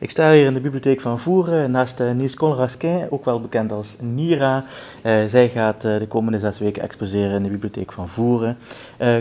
[0.00, 3.72] Ik sta hier in de bibliotheek van Voeren naast uh, Niels Conrasquin, ook wel bekend
[3.72, 4.64] als Nira.
[5.02, 8.58] Uh, zij gaat uh, de komende zes weken exposeren in de bibliotheek van Voeren.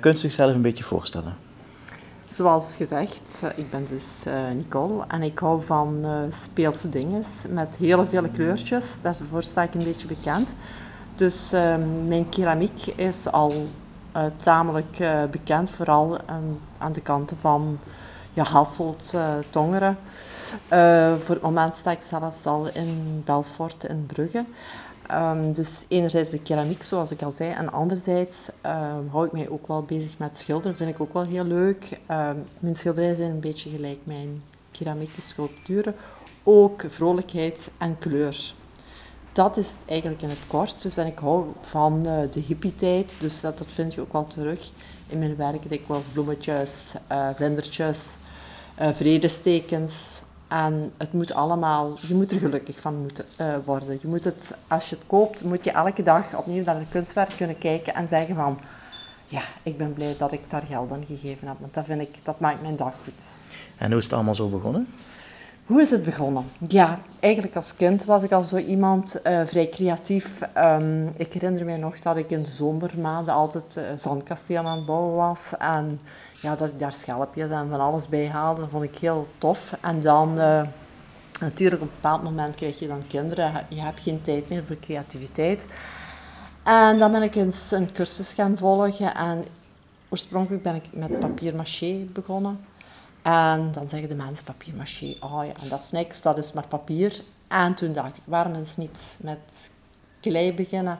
[0.00, 1.36] kunt u zichzelf een beetje voorstellen?
[2.24, 4.22] Zoals gezegd, ik ben dus
[4.56, 9.00] Nicole en ik hou van speelse dingen met hele vele kleurtjes.
[9.00, 10.54] Daarvoor sta ik een beetje bekend.
[11.14, 13.66] Dus ehm, mijn keramiek is al
[14.36, 16.18] tamelijk bekend, vooral
[16.78, 17.78] aan de kanten van
[18.32, 19.98] ja, Hasselt, uh, Tongeren.
[20.72, 24.44] Uh, voor het moment sta ik zelfs al in Belfort in Brugge.
[25.12, 29.48] Um, dus enerzijds de keramiek, zoals ik al zei, en anderzijds um, hou ik mij
[29.48, 30.76] ook wel bezig met schilderen.
[30.76, 32.00] Vind ik ook wel heel leuk.
[32.10, 35.94] Um, mijn schilderijen zijn een beetje gelijk mijn keramieke sculpturen.
[36.42, 38.54] Ook vrolijkheid en kleur.
[39.32, 40.82] Dat is het eigenlijk in het kort.
[40.82, 44.26] Dus en ik hou van uh, de hippie-tijd, dus dat, dat vind je ook wel
[44.26, 44.70] terug
[45.06, 45.68] in mijn werk.
[45.68, 48.16] Dikwijls bloemetjes, uh, vlindertjes,
[48.90, 50.22] vredestekens.
[50.48, 53.98] En het moet allemaal, je moet er gelukkig van moeten, uh, worden.
[54.00, 57.34] Je moet het, als je het koopt, moet je elke dag opnieuw naar een kunstwerk
[57.36, 58.58] kunnen kijken en zeggen van,
[59.26, 61.56] ja, ik ben blij dat ik daar geld aan gegeven heb.
[61.60, 63.22] Want dat vind ik, dat maakt mijn dag goed.
[63.76, 64.88] En hoe is het allemaal zo begonnen?
[65.72, 66.44] Hoe is het begonnen?
[66.68, 70.40] Ja, eigenlijk als kind was ik al zo iemand uh, vrij creatief.
[70.56, 74.86] Um, ik herinner mij nog dat ik in de zomermaanden altijd uh, zandkastelen aan het
[74.86, 75.54] bouwen was.
[75.58, 76.00] En
[76.40, 78.60] ja, dat ik daar schelpjes en van alles bij haalde.
[78.60, 79.76] Dat vond ik heel tof.
[79.80, 80.62] En dan, uh,
[81.40, 83.66] natuurlijk op een bepaald moment krijg je dan kinderen.
[83.68, 85.66] Je hebt geen tijd meer voor creativiteit.
[86.62, 89.14] En dan ben ik eens een cursus gaan volgen.
[89.14, 89.44] En
[90.08, 92.58] oorspronkelijk ben ik met papier maché begonnen.
[93.22, 96.52] En dan zeggen de mensen papier maché, oh ja, en dat is niks, dat is
[96.52, 97.20] maar papier.
[97.48, 99.70] En toen dacht ik, waarom eens niet met
[100.20, 100.98] klei beginnen?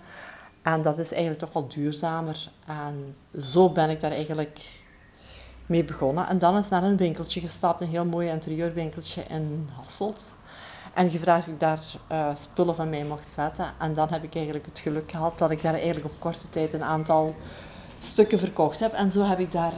[0.62, 2.50] En dat is eigenlijk toch wel duurzamer.
[2.66, 4.80] En zo ben ik daar eigenlijk
[5.66, 6.28] mee begonnen.
[6.28, 10.36] En dan is naar een winkeltje gestapt, een heel mooi interieurwinkeltje in Hasselt.
[10.94, 11.80] En gevraagd of ik daar
[12.12, 13.72] uh, spullen van mij mocht zetten.
[13.78, 16.72] En dan heb ik eigenlijk het geluk gehad dat ik daar eigenlijk op korte tijd
[16.72, 17.34] een aantal
[17.98, 18.92] stukken verkocht heb.
[18.92, 19.72] En zo heb ik daar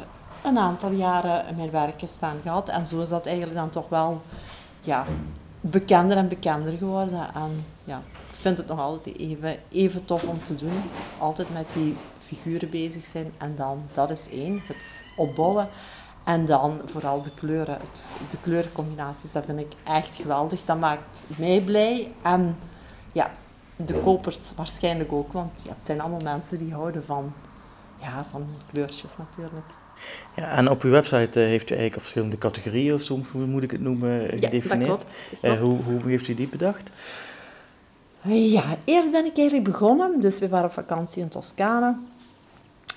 [0.45, 2.69] een aantal jaren mijn werk staan gehad.
[2.69, 4.23] En zo is dat eigenlijk dan toch wel
[4.81, 5.05] ja,
[5.61, 7.35] bekender en bekender geworden.
[7.35, 10.83] En ja, ik vind het nog altijd even, even tof om te doen.
[10.99, 13.33] Dus altijd met die figuren bezig zijn.
[13.39, 15.69] En dan, dat is één, het opbouwen.
[16.25, 20.65] En dan vooral de kleuren, het, de kleurencombinaties, dat vind ik echt geweldig.
[20.65, 22.13] Dat maakt mij blij.
[22.23, 22.59] En
[23.13, 23.31] ja,
[23.77, 27.33] de kopers waarschijnlijk ook, want ja, het zijn allemaal mensen die houden van,
[28.01, 29.67] ja, van kleurtjes natuurlijk.
[30.37, 33.71] Ja, en op uw website uh, heeft u eigenlijk verschillende categorieën, of soms moet ik
[33.71, 34.65] het noemen, gedefinieerd.
[34.65, 35.29] Ja, dat klopt.
[35.43, 36.91] Uh, hoe, hoe heeft u die bedacht?
[38.23, 40.21] Ja, eerst ben ik eigenlijk begonnen.
[40.21, 41.97] Dus we waren op vakantie in Toscane.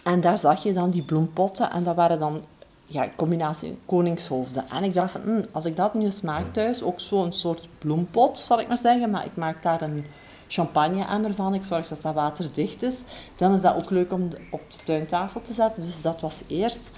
[0.03, 1.71] En daar zag je dan die bloempotten.
[1.71, 2.41] En dat waren dan
[2.85, 4.63] ja, combinatie koningshoofden.
[4.69, 7.67] En ik dacht van, hm, als ik dat nu eens maak thuis, ook zo'n soort
[7.77, 9.09] bloempot, zal ik maar zeggen.
[9.09, 10.05] Maar ik maak daar een
[10.47, 11.53] champagne-emmer van.
[11.53, 13.03] Ik zorg dat dat waterdicht is.
[13.37, 15.83] Dan is dat ook leuk om op de tuintafel te zetten.
[15.83, 16.91] Dus dat was eerst.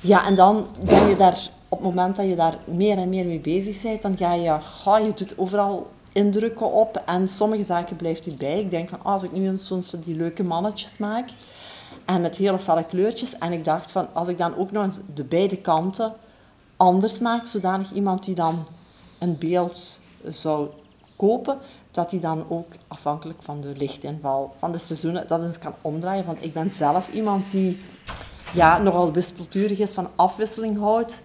[0.00, 3.26] Ja, en dan ben je daar, op het moment dat je daar meer en meer
[3.26, 7.96] mee bezig bent, dan ga je, ga, je doet overal indrukken op en sommige zaken
[7.96, 8.60] blijft je bij.
[8.60, 11.28] Ik denk van, oh, als ik nu eens soms van die leuke mannetjes maak
[12.04, 15.00] en met hele felle kleurtjes en ik dacht van, als ik dan ook nog eens
[15.14, 16.14] de beide kanten
[16.76, 18.54] anders maak, zodanig iemand die dan
[19.18, 20.68] een beeld zou
[21.16, 21.58] kopen,
[21.92, 26.26] dat die dan ook afhankelijk van de lichtinval, van de seizoenen, dat eens kan omdraaien.
[26.26, 27.80] Want ik ben zelf iemand die
[28.52, 31.22] ja, nogal wispelturig is, van afwisseling houdt.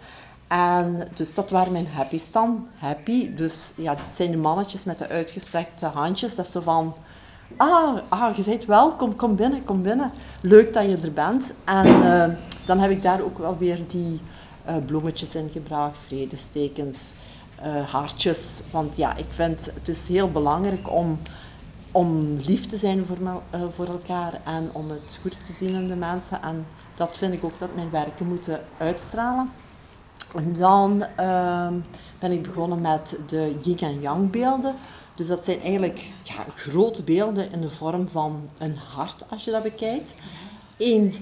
[0.48, 2.68] En dus dat waren mijn happy's dan.
[2.78, 3.34] Happy.
[3.34, 6.36] Dus ja, dit zijn de mannetjes met de uitgestrekte handjes.
[6.36, 6.96] Dat is zo van...
[7.58, 10.12] Ah, ah je bent welkom, kom binnen, kom binnen.
[10.42, 11.54] Leuk dat je er bent.
[11.64, 12.26] En uh,
[12.66, 14.20] dan heb ik daar ook wel weer die
[14.68, 17.14] uh, bloemetjes in gebracht, vredestekens,
[17.66, 18.62] uh, hartjes.
[18.72, 21.20] Want ja, ik vind het is heel belangrijk om,
[21.92, 23.32] om lief te zijn voor, me,
[23.76, 26.42] voor elkaar en om het goed te zien in de mensen.
[26.42, 26.66] En
[26.96, 29.50] dat vind ik ook dat mijn werken moeten uitstralen.
[30.36, 31.74] En dan uh,
[32.20, 34.76] ben ik begonnen met de yin en yang beelden.
[35.16, 39.52] Dus dat zijn eigenlijk ja, grote beelden in de vorm van een hart, als je
[39.52, 40.16] dat bekijkt.
[40.78, 41.14] Eén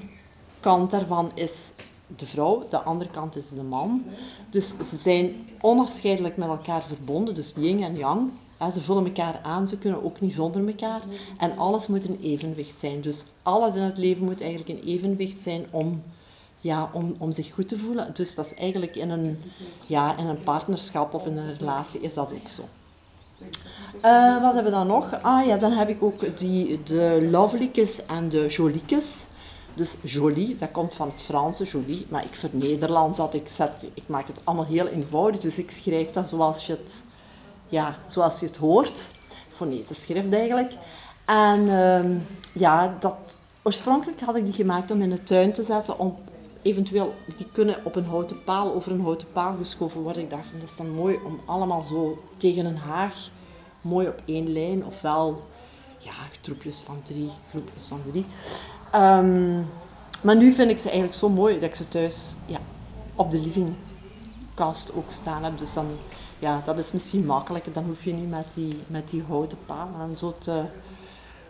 [0.60, 1.72] kant daarvan is
[2.08, 4.04] de vrouw, de andere kant is de man.
[4.50, 8.32] Dus ze zijn onafscheidelijk met elkaar verbonden, dus yin en yang.
[8.74, 11.02] Ze vullen elkaar aan, ze kunnen ook niet zonder elkaar.
[11.38, 13.02] En alles moet een evenwicht zijn.
[13.02, 16.02] Dus alles in het leven moet eigenlijk een evenwicht zijn om
[16.66, 18.14] ja, om, om zich goed te voelen.
[18.14, 19.42] Dus dat is eigenlijk in een,
[19.86, 22.64] ja, in een partnerschap of in een relatie is dat ook zo.
[24.06, 25.22] Uh, wat hebben we dan nog?
[25.22, 29.26] Ah ja, dan heb ik ook die, de loveliekes en de joliekes.
[29.76, 33.34] Dus Jolie, dat komt van het Franse Jolie, maar ik vernederlands dat.
[33.34, 37.06] Ik, zet, ik maak het allemaal heel eenvoudig, dus ik schrijf dat zoals je het,
[37.70, 39.12] ja, zoals je het hoort.
[39.48, 40.74] Fonetisch schrift eigenlijk.
[41.26, 42.18] En ehm,
[42.54, 43.16] ja, dat,
[43.62, 46.18] oorspronkelijk had ik die gemaakt om in de tuin te zetten, om
[46.62, 50.22] eventueel, die kunnen op een houten paal, over een houten paal geschoven worden.
[50.22, 53.30] Ik dacht, dat is dan mooi om allemaal zo tegen een haag,
[53.82, 55.44] mooi op één lijn, ofwel
[55.98, 56.12] ja,
[56.42, 58.26] groepjes van drie, groepjes van drie.
[58.96, 59.62] Ehm,
[60.22, 62.60] maar nu vind ik ze eigenlijk zo mooi dat ik ze thuis ja,
[63.16, 65.58] op de livingkast ook staan heb.
[65.58, 65.88] Dus dan,
[66.40, 67.74] ja, dat is misschien makkelijker.
[67.74, 70.64] Dan hoef je niet met die, met die houten palen en zo te,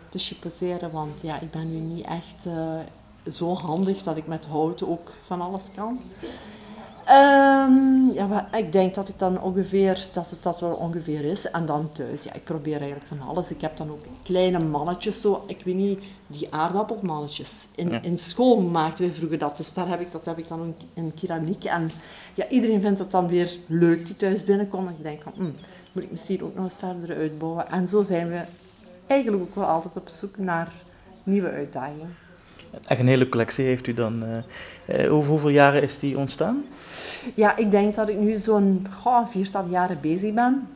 [0.08, 0.90] te chipotteren.
[0.90, 5.12] Want ja, ik ben nu niet echt uh, zo handig dat ik met hout ook
[5.24, 6.00] van alles kan.
[7.08, 11.50] Um, ja, ik denk dat ik dan ongeveer, dat het dat wel ongeveer is.
[11.50, 13.50] En dan thuis, ja, ik probeer eigenlijk van alles.
[13.50, 17.68] Ik heb dan ook kleine mannetjes, zo, ik weet niet, die aardappelmannetjes.
[17.74, 20.74] In, in school maakten we vroeger dat, dus daar heb ik, dat heb ik dan
[20.94, 21.64] in keramiek.
[21.64, 21.90] En
[22.34, 24.86] ja, iedereen vindt het dan weer leuk die thuis binnenkomt.
[24.86, 25.50] En ik denk van, hm,
[25.92, 27.70] moet ik misschien ook nog eens verder uitbouwen.
[27.70, 28.44] En zo zijn we
[29.06, 30.72] eigenlijk ook wel altijd op zoek naar
[31.22, 32.25] nieuwe uitdagingen.
[32.86, 34.24] Echt een hele collectie heeft u dan.
[34.88, 36.64] Uh, over hoeveel jaren is die ontstaan?
[37.34, 40.68] Ja, ik denk dat ik nu zo'n oh, viertal jaren bezig ben.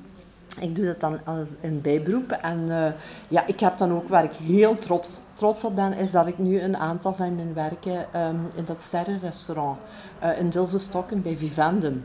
[0.60, 2.30] Ik doe dat dan als een bijberoep.
[2.30, 2.86] En uh,
[3.28, 6.38] ja, ik heb dan ook, waar ik heel trots, trots op ben, is dat ik
[6.38, 9.78] nu een aantal van mijn werken um, in dat sterrenrestaurant
[10.22, 12.04] uh, in Dilvenstokken bij Vivendum.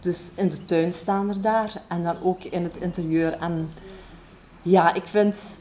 [0.00, 3.32] Dus in de tuin staan er daar en dan ook in het interieur.
[3.32, 3.70] En
[4.62, 5.60] ja, ik vind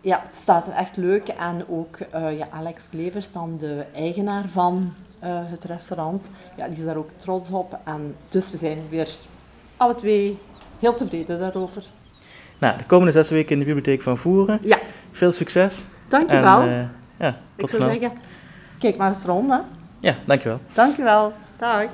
[0.00, 1.28] ja, het staat er echt leuk.
[1.28, 4.92] En ook uh, ja, Alex Klevers, dan de eigenaar van
[5.24, 7.78] uh, het restaurant, ja, die is daar ook trots op.
[7.84, 9.08] En dus we zijn weer
[9.76, 10.38] alle twee
[10.78, 11.82] heel tevreden daarover.
[12.58, 14.58] Nou, de komende zes weken in de bibliotheek van Voeren.
[14.62, 14.78] Ja.
[15.12, 15.82] Veel succes.
[16.08, 16.60] Dankjewel.
[16.60, 18.00] En, uh, ja, tot Ik zou snel.
[18.00, 18.20] zeggen,
[18.78, 19.50] kijk maar eens rond.
[19.50, 19.58] Hè.
[20.00, 20.60] Ja, dankjewel.
[20.72, 21.32] Dankjewel.
[21.56, 21.86] Dag.